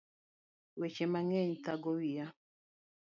[0.79, 2.25] Weche mang'eny thago wiya